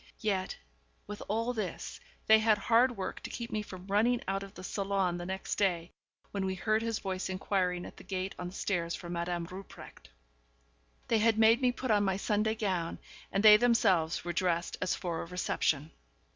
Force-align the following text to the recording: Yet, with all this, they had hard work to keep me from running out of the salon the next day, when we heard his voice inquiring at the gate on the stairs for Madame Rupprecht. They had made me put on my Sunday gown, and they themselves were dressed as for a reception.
Yet, 0.21 0.57
with 1.05 1.21
all 1.27 1.53
this, 1.53 1.99
they 2.25 2.39
had 2.39 2.57
hard 2.57 2.97
work 2.97 3.19
to 3.19 3.29
keep 3.29 3.51
me 3.51 3.61
from 3.61 3.85
running 3.85 4.19
out 4.27 4.41
of 4.41 4.55
the 4.55 4.63
salon 4.63 5.19
the 5.19 5.27
next 5.27 5.57
day, 5.59 5.91
when 6.31 6.43
we 6.43 6.55
heard 6.55 6.81
his 6.81 6.97
voice 6.97 7.29
inquiring 7.29 7.85
at 7.85 7.97
the 7.97 8.03
gate 8.03 8.33
on 8.39 8.47
the 8.47 8.55
stairs 8.55 8.95
for 8.95 9.09
Madame 9.11 9.45
Rupprecht. 9.45 10.09
They 11.07 11.19
had 11.19 11.37
made 11.37 11.61
me 11.61 11.71
put 11.71 11.91
on 11.91 12.03
my 12.03 12.17
Sunday 12.17 12.55
gown, 12.55 12.97
and 13.31 13.43
they 13.43 13.57
themselves 13.57 14.25
were 14.25 14.33
dressed 14.33 14.75
as 14.81 14.95
for 14.95 15.21
a 15.21 15.25
reception. 15.27 15.91